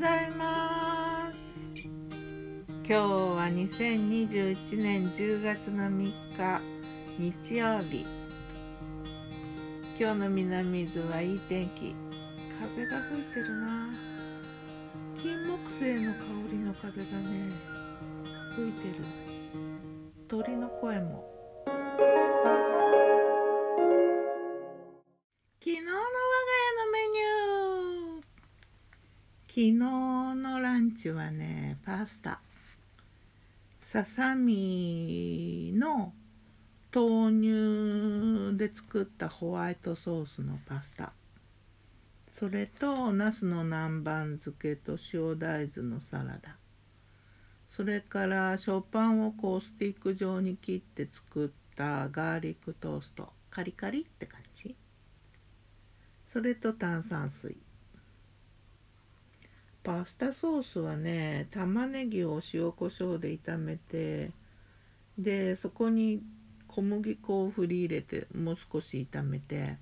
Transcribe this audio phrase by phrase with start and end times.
[0.00, 1.68] ざいます。
[1.76, 6.62] 今日は2021年10月の3日
[7.18, 8.06] 日曜日。
[10.00, 11.94] 今日の南伊豆はいい天気。
[12.58, 13.90] 風が吹いてるな。
[15.14, 17.52] 金木犀の香りの風がね
[18.56, 19.04] 吹いてる。
[20.28, 21.29] 鳥の声も
[29.50, 32.40] 昨日のランチはねパスタ。
[33.80, 36.12] ささみの
[36.94, 41.12] 豆乳で作ったホワイトソースのパスタ。
[42.30, 46.56] それとナスの南蛮漬けと塩大豆のサラダ。
[47.68, 53.30] それから食パンをこうスティック状に切って作ったガーリックトースト。
[53.50, 54.76] カリカリって感じ。
[56.28, 57.56] それと炭酸水。
[59.82, 64.30] パスタソースはね玉ねぎを塩コショウで炒めて
[65.18, 66.22] でそこに
[66.68, 69.78] 小麦粉を振り入れてもう少し炒めて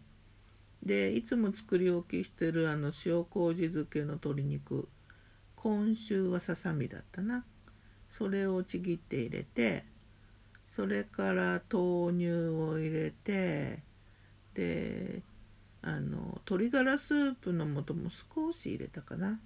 [0.83, 4.89] でいつも作り置きしてるあの塩麹漬けの鶏肉
[5.57, 7.45] 今週はささみだったな。
[8.09, 9.85] それをちぎって入れて
[10.69, 13.81] それから豆乳を入れて
[14.55, 15.23] で
[15.83, 19.39] あの鶏ガラスープの素も少し入れたかな。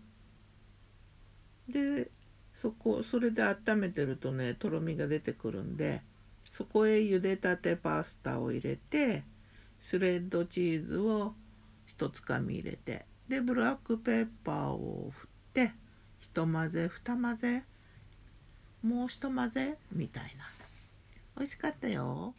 [1.69, 2.11] で
[2.55, 6.03] そこそれで温めてるとねとろみが出てくるんで
[6.51, 9.23] そこへ茹でたてパスタを入れて
[9.81, 11.35] シュレッドチーズを
[11.87, 15.73] 一つかみ入れてでブラックペッパーを振って
[16.21, 17.65] ひと混ぜふた混ぜ
[18.83, 20.51] もうひと混ぜみたいな。
[21.37, 22.35] 美味しかったよ。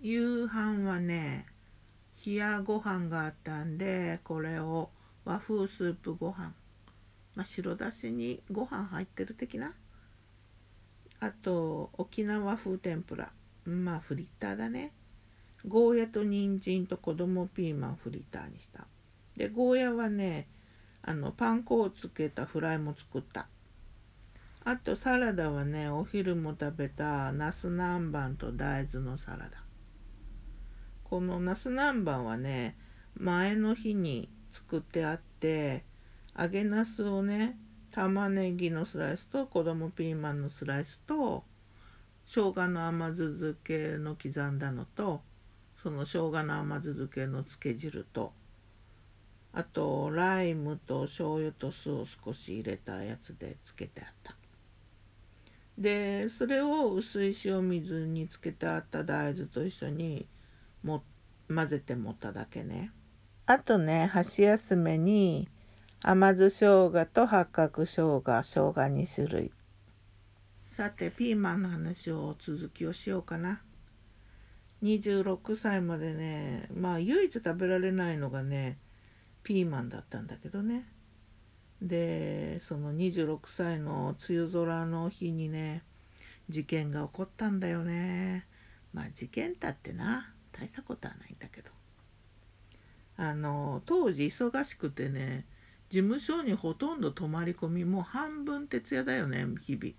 [0.00, 1.46] 夕飯はね
[2.26, 4.90] 冷やご飯があったんでこれを
[5.24, 6.52] 和風スープご飯
[7.38, 9.72] まあ、白だしにご飯入ってる的な。
[11.20, 13.30] あと沖縄風天ぷら。
[13.64, 14.92] まあフリッターだね。
[15.64, 18.88] ゴーヤと人参と子供ピーマンフリッターにした。
[19.36, 20.48] でゴーヤはね
[21.00, 23.46] あのパン粉をつけたフライも作った。
[24.64, 29.62] あとサラダはねお昼も食べたナス南蛮と大豆のサラダ。
[31.04, 32.76] このナス南蛮はね
[33.14, 35.84] 前の日に作ってあって
[36.38, 37.58] 揚げなすをね
[37.90, 41.42] 玉ねぎのスライスと子供ピーマンのスライスと
[42.24, 45.20] 生姜の甘酢漬けの刻んだのと
[45.82, 48.32] その生姜の甘酢漬けのつけ汁と
[49.52, 54.36] あとライムと醤油と酢を少し入れたやつでつけてあった。
[55.76, 60.26] でそれを薄い塩水につけてあった大豆と一緒に
[60.82, 61.02] も
[61.52, 62.92] 混ぜて持っただけね。
[63.46, 65.48] あとね箸休めに
[66.00, 69.52] 甘酢生姜と八角生姜生姜2種類
[70.70, 73.62] さてピーマンの話を続きをしようかな。
[74.84, 78.78] 26歳までねまあ唯一食べられないのがね
[79.42, 80.86] ピーマンだったんだけどね。
[81.82, 85.82] でその26歳の梅雨空の日にね
[86.48, 88.46] 事件が起こったんだよね。
[88.92, 91.72] まあ事件だってな大したことはないんだけど。
[93.16, 95.44] あの当時忙しくてね
[95.90, 99.94] 事務所にほとんど泊まり込みもう半分徹夜だよね日々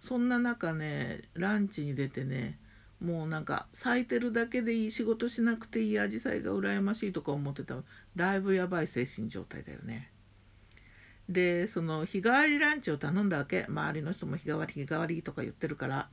[0.00, 2.58] そんな中ねランチに出てね
[3.00, 7.76] もうなんか咲いてるだけでいい仕事しなくていいアジサイが羨ましいとか思ってた
[8.14, 10.10] だいぶやばい精神状態だよね。
[11.28, 16.08] でその日替わりランチを頼んだわけ周りの人も日替わり日替わりとか言ってるから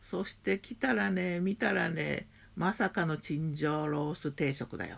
[0.00, 2.26] そして来たらね見たらね
[2.56, 4.96] まさかのチンジャオロース定食だよ。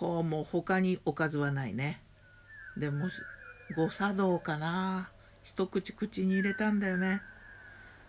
[0.00, 2.00] こうもう他におかずはないね。
[2.74, 3.10] でも
[3.76, 5.10] 誤作動かな
[5.42, 7.20] 一口口に入れたんだよね。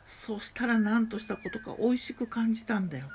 [0.06, 3.08] そしたら何としたことか美味しく感じたんだよ。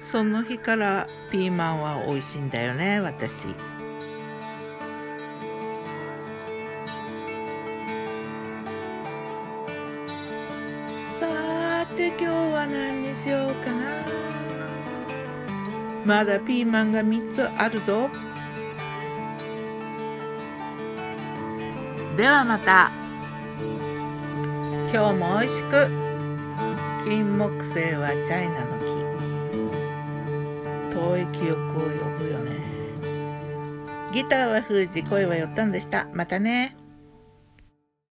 [0.00, 3.48] その日からピーマンは美味しいんだよね私。
[11.20, 14.03] さて今日は何にしようかな。
[16.04, 18.10] まだピーマンが3つあるぞ。
[22.16, 22.92] ではまた。
[24.92, 25.88] 今日も美味しく。
[27.04, 28.84] 金木犀はチャイナの木。
[30.94, 32.52] 遠い記憶を呼ぶよね。
[34.12, 36.06] ギターは封じ声はよったんでした。
[36.12, 36.76] またね。